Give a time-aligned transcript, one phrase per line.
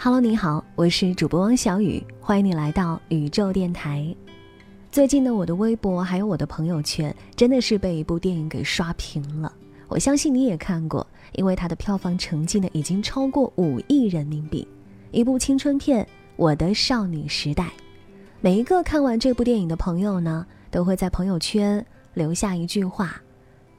[0.00, 4.14] Hello，你好，我是主播汪小雨，欢迎你来到宇宙电台。
[4.92, 9.52] 最近呢，我的微博还有我的朋友圈，真的是被一部电影给刷屏了。
[9.88, 14.66] 我相信你也看过，因为它的票房成绩呢，已经超过五亿人民币。
[15.10, 16.04] 一部青春片
[16.36, 17.64] 《我的少女时代》，
[18.40, 21.84] 每一个看完这部电影的朋友呢，都会在朋友圈
[22.14, 23.20] 留下一句话：“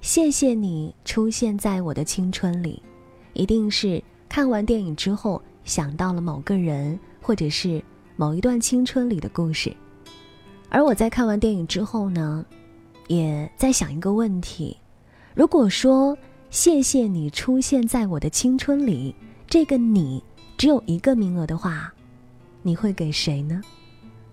[0.02, 2.84] 谢谢你出现在我的青春里。”
[3.32, 5.42] 一定是看完电影之后。
[5.70, 7.82] 想到了某个人，或者是
[8.16, 9.72] 某一段青春里的故事，
[10.68, 12.44] 而我在看完电影之后呢，
[13.08, 14.76] 也在想一个问题：
[15.36, 16.18] 如果说
[16.50, 19.16] 谢谢你出现在我的青春里，
[19.48, 20.22] 这个你
[20.58, 21.94] 只有一个名额的话，
[22.64, 23.62] 你会给谁呢？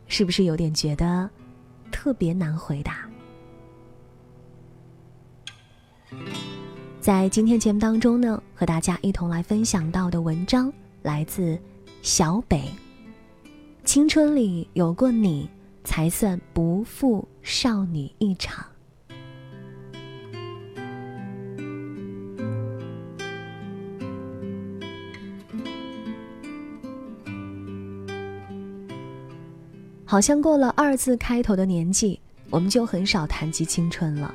[0.08, 1.28] 是不是有点觉得
[1.92, 3.06] 特别难回答？
[6.98, 10.72] 在今天节目当中呢，和大家一同来分享到的文章。
[11.06, 11.56] 来自
[12.02, 12.64] 小北。
[13.84, 15.48] 青春里有过你，
[15.84, 18.66] 才算不负少女一场。
[30.04, 32.18] 好像过了二字开头的年纪，
[32.50, 34.34] 我们就很少谈及青春了。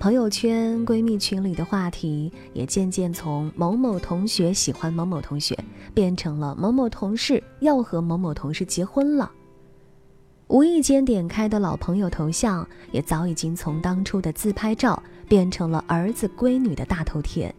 [0.00, 5.58] 朋友圈、闺蜜群里的话题也渐渐从某某同学喜欢某某同学，
[5.92, 9.28] 变成了某某同事要和某某同事结婚了。
[10.46, 17.52] 无意间点开的老朋友头像，也早已经从当初的自拍照变成了儿子闺女的大头贴。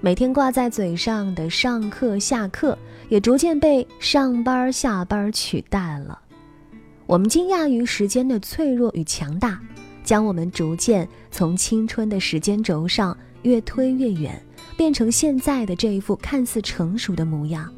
[0.00, 2.76] 每天挂在嘴上的上课下课，
[3.10, 6.18] 也逐渐被上班下班取代了。
[7.04, 9.60] 我们惊讶于时间的脆弱与强大。
[10.08, 14.42] 将我们逐渐从青春的时间轴上越推越远，
[14.74, 17.70] 变成现在的这一副看似成熟的模样。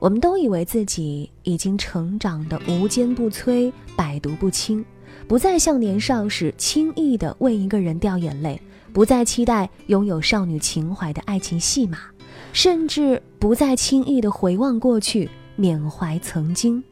[0.00, 4.84] 我们都以为自己已经成长的无坚不摧、百毒不侵，
[5.28, 8.60] 不再像年少时轻易的为一个人掉眼泪，
[8.92, 11.98] 不再期待拥有少女情怀的爱情戏码，
[12.52, 16.82] 甚至不再轻易的回望过去，缅怀曾经。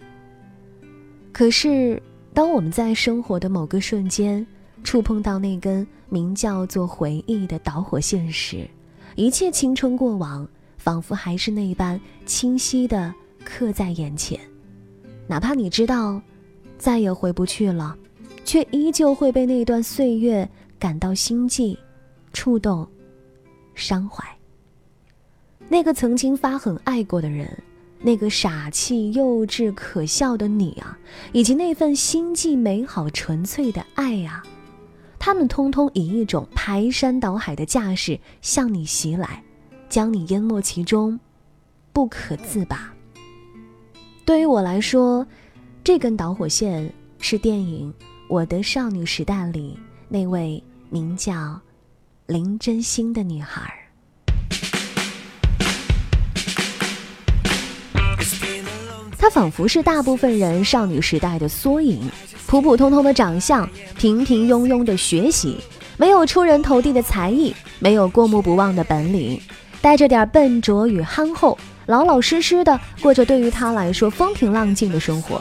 [1.32, 2.00] 可是。
[2.34, 4.46] 当我们在生活的某个瞬间
[4.82, 8.68] 触碰到那根名叫做回忆的导火线时，
[9.16, 10.48] 一切青春过往
[10.78, 14.40] 仿佛还是那般清晰的刻在眼前。
[15.26, 16.20] 哪怕你知道
[16.78, 17.96] 再也回不去了，
[18.44, 21.78] 却依旧会被那段岁月感到心悸、
[22.32, 22.86] 触动、
[23.74, 24.24] 伤怀。
[25.68, 27.62] 那个曾经发狠爱过的人。
[28.02, 30.98] 那个傻气、幼稚、可笑的你啊，
[31.32, 34.42] 以及那份心计、美好、纯粹的爱呀，
[35.18, 39.42] 他们通通以一种排山倒海的架势向你袭来，
[39.88, 41.18] 将你淹没其中，
[41.92, 42.92] 不可自拔。
[44.24, 45.26] 对于我来说，
[45.84, 47.92] 这根导火线是电影
[48.28, 51.60] 《我的少女时代》里那位名叫
[52.26, 53.81] 林真心的女孩。
[59.22, 62.10] 她仿佛是大部分人少女时代的缩影，
[62.48, 65.58] 普普通通的长相，平平庸庸的学习，
[65.96, 69.40] 没有出人头地的才艺，没有过目不忘的本领，
[69.80, 71.56] 带着点笨拙与憨厚，
[71.86, 75.40] 老老实实的过着对于她来说风平浪静的生活。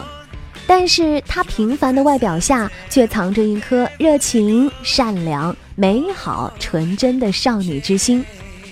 [0.67, 8.23] 但是她平凡的外表下，却藏着一颗热情、善良、美好、纯真的少女之心，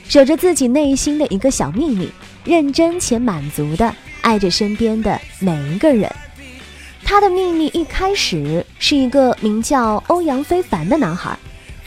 [0.08, 2.08] 守着自己内心的一个小秘密，
[2.44, 3.92] 认真且满足的。
[4.22, 6.10] 爱着身边的每一个人。
[7.04, 11.38] 他的秘密一开始是一个名叫欧阳非凡的男孩，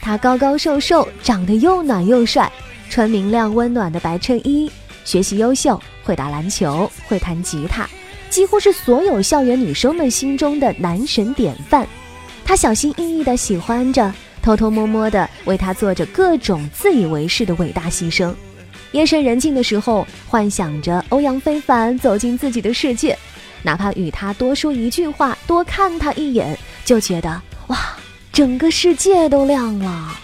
[0.01, 2.51] 他高高瘦瘦，长得又暖又帅，
[2.89, 4.69] 穿明亮温暖的白衬衣，
[5.05, 7.89] 学习优秀，会打篮球，会弹吉他，
[8.29, 11.87] 几乎是所有校园女生们心中的男神典范。
[12.43, 18.33] 他小心翼翼地喜欢着，偷偷摸摸地为他做着各种自以为是的伟大牺牲。
[18.93, 23.17] 夜深人静的时候，幻想着欧阳非凡走进自己的世界，
[23.63, 26.55] 哪怕与他多说一句话，多看他一眼，
[26.85, 27.75] 就觉得哇，
[28.31, 30.19] 整个世界都亮了。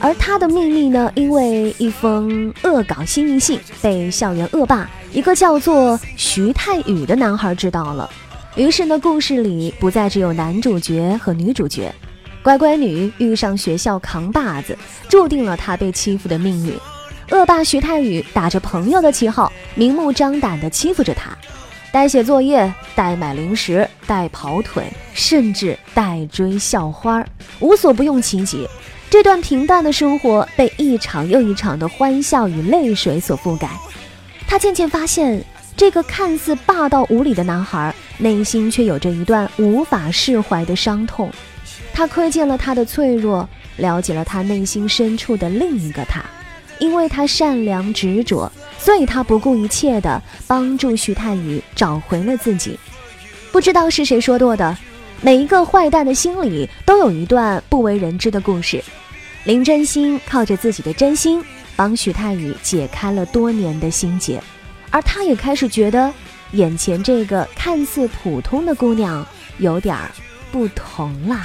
[0.00, 8.10] 而他的秘密呢，因为一封恶搞新密信被校园恶霸一个叫做徐太宇的男孩知道了。
[8.54, 11.92] 于是呢，故事里不再只有男主角和女主角，
[12.44, 14.76] 乖乖女遇上学校扛把子，
[15.08, 16.78] 注定了她被欺负的命运。
[17.30, 21.30] 恶霸徐太宇打着朋友的旗号，明目张胆地欺负着她，
[21.90, 27.24] 代写作业、代买零食、代跑腿，甚至代追校花，
[27.60, 28.68] 无所不用其极。
[29.08, 33.70] 这段平淡的生活被一场又一场的欢笑与泪水所覆盖。
[34.46, 35.42] 他渐渐发现，
[35.78, 41.30] 这个看似霸道无理的男孩，内心却有着一段无法释怀的伤痛。
[41.94, 46.22] 他窥见了他的脆弱，了解了他内心深处的另一个他。
[46.80, 52.76] 因为他善良执着，所以他不顾一切地帮助徐太宇找回了自己。
[53.52, 54.76] 不知道是谁说过的，
[55.22, 58.82] 每一个坏蛋的心里都有一段不为人知的故事。
[59.44, 61.42] 林真心靠着自己的真心，
[61.76, 64.42] 帮徐太宇解开了多年的心结，
[64.90, 66.12] 而他也开始觉得，
[66.52, 69.24] 眼前这个看似普通的姑娘
[69.58, 70.10] 有点儿
[70.54, 71.44] 不同啦。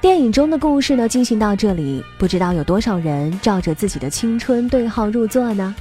[0.00, 5.74] 电影中的故事呢，进行到这里，不知道有多少人照着自己的青春对号入座呢？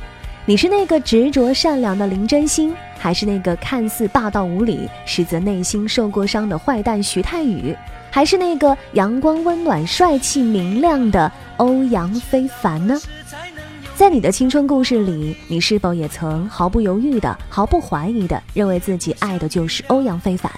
[0.47, 7.75] 你是那个执着善良的林真心，还是那个看似霸道无理，实则内心受过伤的坏蛋徐太宇？
[8.11, 12.95] 还是那个阳光温暖、帅气明亮的欧阳非凡呢？
[13.95, 20.51] 在你的青春故事里，你是否也曾毫不犹豫的、毫不怀疑的认为自己爱的就是欧阳非凡？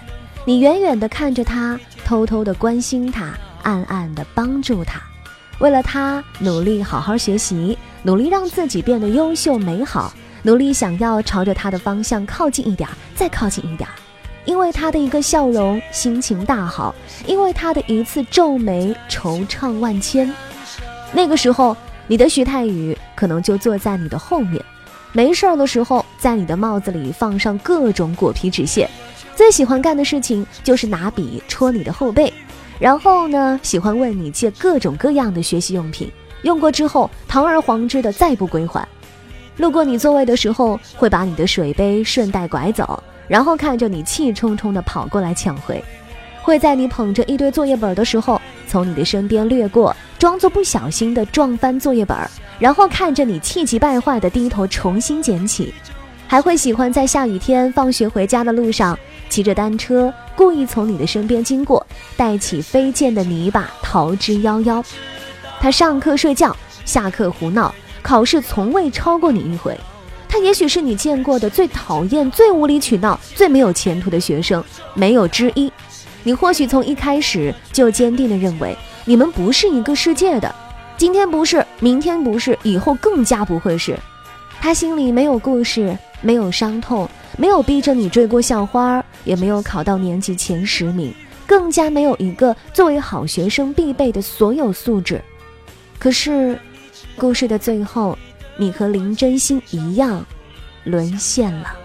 [0.44, 3.34] 你远远的看着他，偷偷的关心他，
[3.64, 5.02] 暗暗的帮助他，
[5.60, 10.14] 为了他努力好好学习，努力让自己变得优秀美好，
[10.44, 13.90] 努力想要朝着他的方向靠近一点，再靠近一点。
[14.46, 16.94] 因为他的一个笑容，心情大好；
[17.26, 20.32] 因为他的一次皱眉，惆怅万千。
[21.12, 21.76] 那个时候，
[22.08, 24.64] 你的徐太宇可能就坐在你的后面，
[25.12, 28.90] 没事儿的时候，在你的帽子里放上各种果皮纸屑。
[29.36, 32.32] 最喜欢干的事情就是拿笔戳你的后背，
[32.80, 36.12] 然后呢，喜欢问你借各种各样的学习用品，
[36.44, 38.88] 用过之后堂而皇之的再不归还。
[39.58, 43.02] 路过你座位的时候，会把你的水杯顺带拐走。
[43.28, 45.84] 然后看着你气冲冲地跑过来抢回，
[46.42, 48.40] 会在你捧着一堆作业本的时候，
[48.70, 52.16] 从你的身边掠过，装作不小心地撞翻作业本，
[52.58, 55.74] 然后看着你气急败坏地低头重新捡起，
[56.28, 58.98] 还会喜欢在下雨天放学回家的路上，
[59.28, 61.86] 骑着单车故意从你的身边经过，
[62.18, 64.84] 带起飞溅的泥巴逃之夭夭。
[65.62, 66.54] 他上课睡觉，
[66.84, 69.80] 下课胡闹，考试从未超过你一回。
[70.28, 74.62] 他也许是你见过的最讨厌、最无理取闹、最没有前途的学生，
[74.94, 75.72] 没有之一。
[76.24, 78.76] 你或许从一开始就坚定地认为
[79.06, 80.54] 你们不是一个世界的，
[80.98, 83.98] 今天不是，明天不是，以后更加不会是。
[84.60, 91.14] 他心里没有故事，没有伤痛，没有逼着你追过校花，也没有考到年级前十名，
[91.48, 95.20] 更加没有一个作为好学生必备的所有素质。
[95.98, 96.60] 可是，
[97.18, 98.16] 故事的最后。
[98.60, 100.26] 你和林真心一样，
[100.84, 101.76] 沦陷了。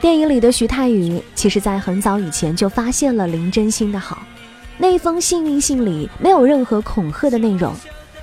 [0.00, 4.22] 电影里的徐太宇，其实在很早以前就发现了林真心的好。
[4.78, 7.74] 那封幸运信里没有任何恐吓的内容，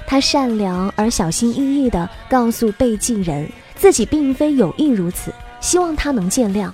[0.05, 6.72] 他善良而小心翼翼地告诉被寄人，自己并非有意如此，希望他能见谅。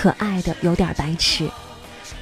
[0.00, 1.46] 可爱的有点白痴。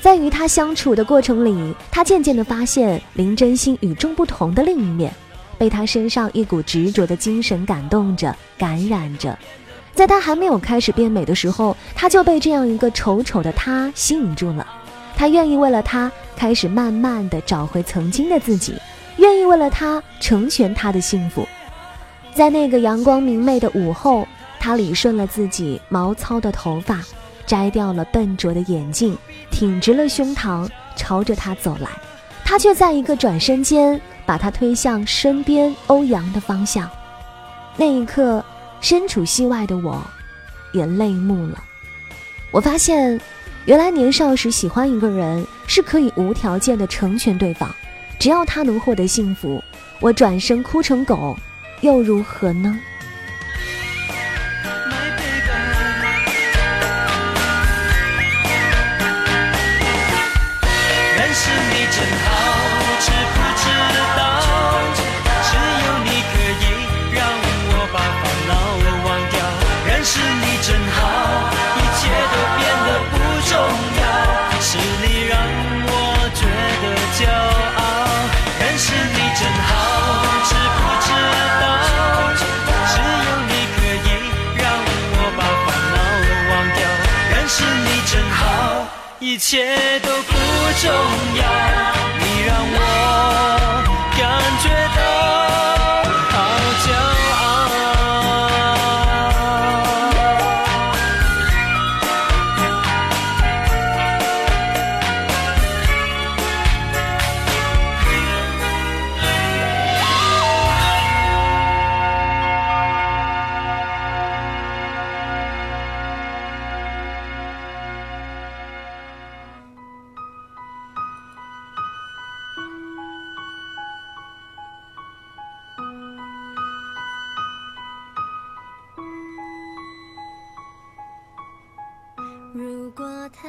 [0.01, 5.15] 在与他相处的过程里，他渐渐地发现林真心与众不同的另一面，
[5.57, 9.39] 被他身上一股执着的精神感动着、感染着。
[9.95, 14.67] 在他还没有开始变美的时候，他就被这样一个丑丑的他吸引住了。
[15.17, 18.75] 他愿意为了他开始慢慢地找回曾经的自己，
[19.19, 21.47] 愿意为了他成全他的幸福。
[22.35, 24.27] 在那个阳光明媚的午后，
[24.59, 27.01] 他理顺了自己毛糙的头发。
[27.49, 29.17] 摘掉了笨拙的眼镜，
[29.51, 31.89] 挺直了胸膛，朝着他走来。
[32.45, 36.89] 他却在一个转身间，把他推向身边欧阳的方向。
[37.77, 38.45] 那一刻，
[38.81, 40.01] 身处戏外的我，
[40.73, 41.63] 也泪目了。
[42.51, 43.19] 我发现，
[43.65, 47.71] 原来年少时喜欢一个人，是可以无条件的成全对方，
[48.19, 49.63] 只要他能获得幸福，
[50.01, 51.37] 我转身哭成狗，
[51.81, 52.79] 又如何呢？
[89.49, 90.35] 一切都不
[90.79, 90.93] 重
[91.41, 91.98] 要，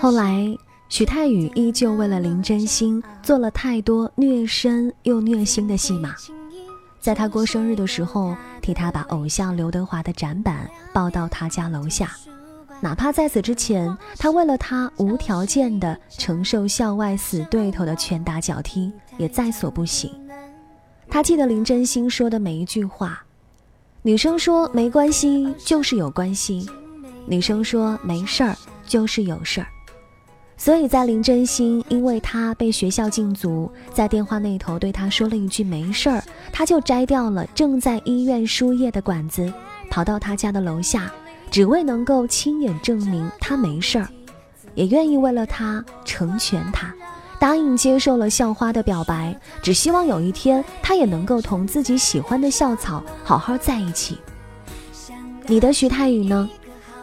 [0.02, 0.48] 后来，
[0.88, 6.16] 许太宇依旧为了林真心做了太多虐身又虐心的戏码。
[7.02, 12.12] 在他过生日的时候，替他把偶像刘德华的展板抱到他家楼下，
[12.80, 20.14] 哪怕在此之前，他为了他无条件的承受校外死对头的拳打脚踢，也在所不惜。
[21.10, 23.22] 他记得林真心说的每一句话：
[24.02, 26.66] 女生说没关系就是有关系，
[27.26, 29.68] 女生说没事儿就是有事儿。
[30.62, 39.52] 所以在林真心因为他被学校禁足，在电话那头对他说了一句没事儿，他就摘掉了正在医院输液的管子，
[39.90, 41.10] 跑到他家的楼下，
[41.50, 44.10] 只为能够亲眼证明他没事儿，
[44.76, 46.94] 也愿意为了他成全他，
[47.40, 54.18] 答应接受了校花的表白，只希望有一天他也能够同自己喜欢的校草好好在一起。
[55.48, 56.50] 你的徐太宇呢？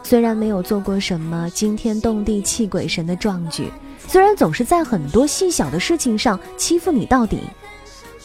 [0.09, 3.69] 虽然没有做过什么惊天动地泣鬼神的壮举，
[4.07, 7.41] 虽然总是在很多细小的事情上欺负你到底，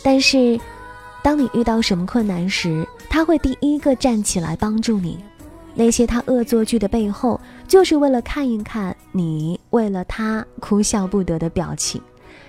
[0.03, 0.61] 但是，
[1.23, 5.23] 当你遇到什么困难时，他会第一个站起来帮助你。
[5.73, 12.00] 那些他恶作剧的背后，就是为了看一看你为了他哭笑不得的表情。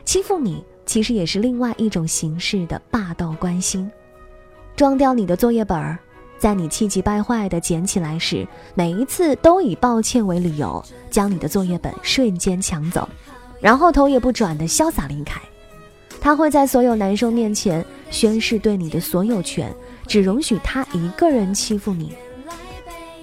[0.05, 3.91] 欺负你，其实也是另外一种形式的霸道关心。
[4.77, 5.99] 装掉你的作业本儿。
[6.43, 8.45] 在你气急败坏地捡起来时，
[8.75, 13.09] 每一次都以抱歉为理由，将你的作业本瞬间抢走，
[13.61, 15.41] 然后头也不转地潇洒离开。
[16.21, 19.73] 他会在所有男生面前宣誓对你的所有权，
[20.09, 22.13] 只容许他一个人欺负你。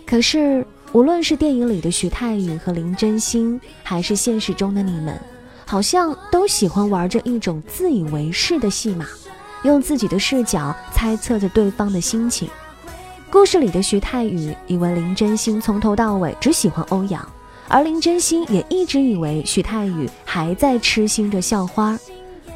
[0.08, 5.20] 可是，无论是电影里的徐太宇和林真心，还是现实中的你们，
[5.66, 9.06] 好像都喜欢玩着一种自以为是的戏码，
[9.64, 12.50] 用自己的视角猜测着对方的心情。
[13.32, 17.28] 故事里的徐太宇以为林真心从头到尾只喜欢欧阳，
[17.68, 21.98] 而林真心也一直以为徐太宇还在痴心着校花，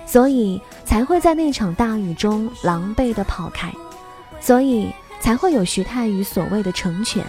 [0.07, 3.71] 所以才会在那场大雨中狼狈地跑开，
[4.41, 7.23] 所以才会有徐太宇所谓的成全。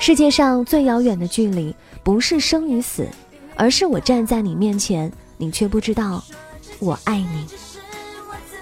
[0.00, 3.08] 世界上最遥远的距离，不是生与死，
[3.54, 6.22] 而是我站在你面前，你却不知道
[6.80, 7.46] 我爱你。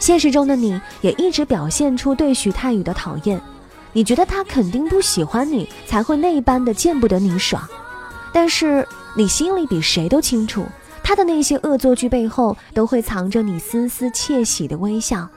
[0.02, 3.40] 现实中的你也一直表现出对许太宇的讨厌，
[3.92, 7.62] 你觉得他肯定不喜欢你，才会那般的见不得你爽。
[8.32, 8.84] 但是
[9.16, 10.66] 你心里比谁都清楚，
[11.04, 15.28] 他的那些恶作剧背后都会藏着你丝丝窃喜的微笑。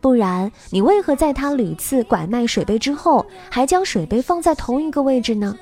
[0.00, 5.58] 不然你为何在他屡次拐卖水杯之后，还将水杯放在同一个位置呢？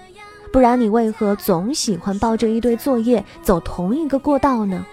[0.53, 4.85] 不然你为何总喜欢抱着一堆作业走同一个过道呢？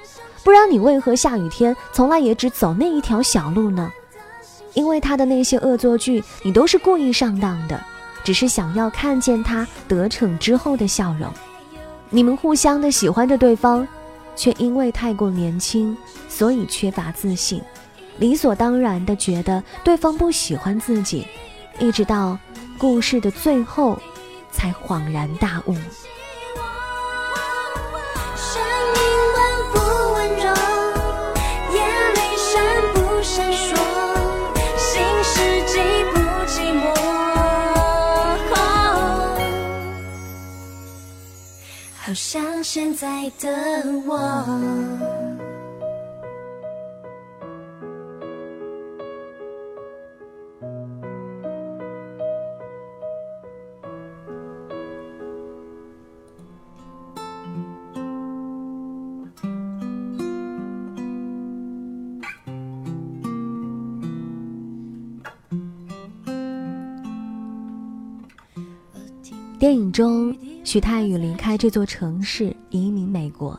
[0.47, 3.91] 不然你为何下雨天从来也只走那一条小路呢？
[4.75, 7.77] 因为他的那些恶作剧，你都是故意上当的，
[8.23, 11.29] 只是想要看见他得逞之后的笑容。
[12.09, 13.85] 你们互相的喜欢着对方，
[14.37, 15.97] 却因为太过年轻，
[16.29, 17.61] 所以缺乏自信，
[18.17, 21.27] 理所当然的觉得对方不喜欢自己，
[21.77, 22.39] 一直到
[22.77, 23.99] 故事的最后，
[24.49, 25.75] 才恍然大悟。
[42.17, 43.47] 像现在的
[44.07, 44.17] 我。
[69.59, 70.35] 电影中，
[70.67, 73.57] 许太宇离开这座城市，移民美国。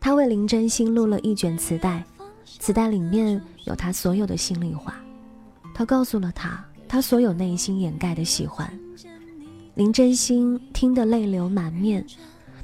[0.00, 2.04] 他为林真心录了一卷磁带，
[2.58, 4.96] 磁带里面有他所有的心里话。
[5.72, 8.68] 他告诉了他，他所有内心掩盖的喜欢。
[9.76, 12.04] 林真心听得泪流满面，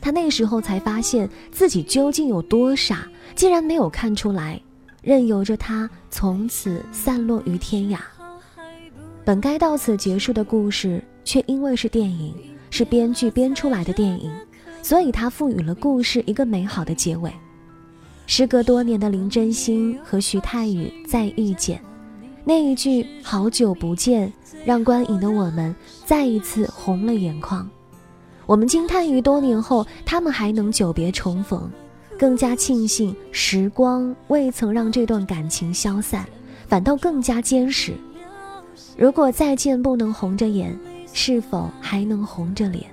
[0.01, 4.61] 他那时候才发现自己究竟有多傻，竟然没有看出来，
[5.01, 8.01] 任由着他从此散落于天涯。
[9.25, 12.35] 本该到此结束的故事，却因为是电影，
[12.71, 14.31] 是编剧编出来的电影，
[14.83, 17.31] 所以他赋予了故事一个美好的结尾。
[18.27, 21.83] 时隔多年的林真心和徐太宇再遇见，
[22.45, 24.33] 那一句“好久不见”，
[24.65, 25.75] 让观影的我们
[26.07, 27.69] 再一次红了眼眶。
[28.47, 31.71] 我们惊叹于多年后他们还能久别重逢，
[32.19, 36.25] 更加庆幸时光未曾让这段感情消散，
[36.69, 37.95] 反倒更加坚实。
[38.97, 40.79] 如果再见不能红着眼，
[41.13, 42.85] 是否还能红着脸？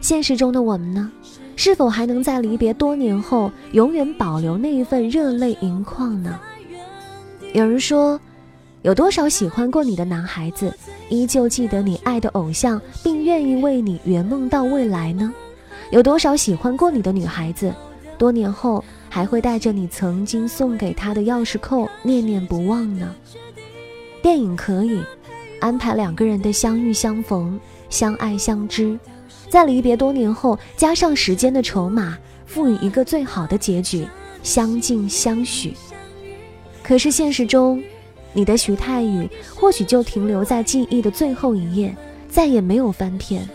[0.00, 1.10] 现实中的我们呢？
[1.54, 6.40] 是否还能在离别多年后，永远保留那一份热泪盈眶呢？
[7.52, 8.18] 有人说，
[8.80, 10.74] 有多少喜欢过你的男孩子，
[11.08, 15.32] 依旧记得你爱的偶像，并愿意为你圆梦到未来呢？
[15.90, 17.72] 有多少喜欢过你的女孩子，
[18.16, 23.14] 多年后还会带着你曾经送给她的钥匙扣念念不忘呢？
[24.22, 25.00] 电影可以。
[25.62, 28.98] 安排两个人的相遇相逢、相爱相知，
[29.48, 34.04] 在离别多年后，加上时间的筹码，赋予一个最好的结局：
[34.42, 35.72] 相敬相许。
[36.82, 37.80] 可是现实中，
[38.32, 41.94] 你的徐太宇或许就停留在记忆的最后一页，
[42.28, 43.48] 再也没有翻篇。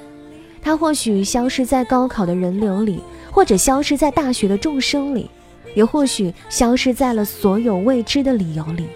[0.61, 5.29] 他或许消失在高考的人流里，或者消失在大学的众生里，
[5.75, 8.87] 也或许消失在了所有未知的理由里。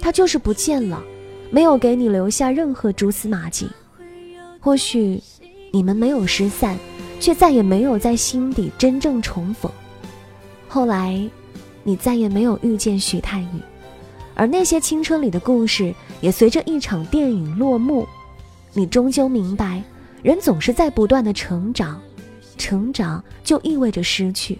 [0.00, 1.00] 他就是不见了。
[1.54, 3.68] 没有给你留下任何蛛丝马迹，
[4.58, 5.22] 或许
[5.70, 6.78] 你们没有失散，
[7.20, 9.70] 却再也没有在心底真正重逢。
[10.66, 11.22] 后来，
[11.84, 13.60] 你再也没有遇见徐太宇，
[14.34, 18.08] 而那些青春里的故事也随着一场电影落幕。
[18.72, 19.82] 你终究明白，
[20.22, 22.00] 人总是在不断的成长，
[22.56, 24.58] 成长就意味着失去。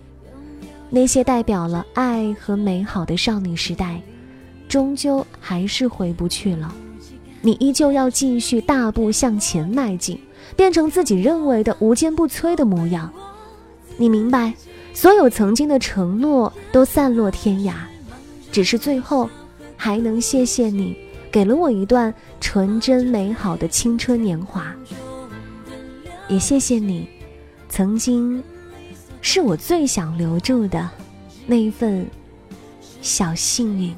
[0.91, 3.99] 那些代表了爱和美好的少女时代。
[4.73, 6.75] 终究还是回不去了，
[7.43, 10.19] 你依旧要继续大步向前迈进，
[10.57, 13.13] 变成自己认为的无坚不摧的模样。
[13.99, 14.55] 你明白，
[14.95, 17.75] 所有曾经的承诺都散落天涯，
[18.51, 19.29] 只是最后
[19.77, 20.97] 还能谢谢你，
[21.31, 24.75] 给了我一段纯真美好的青春年华。
[26.29, 27.07] 也谢谢你，
[27.69, 28.43] 曾经
[29.21, 30.89] 是我最想留住的
[31.47, 32.07] 那一份
[33.03, 33.95] 小幸运。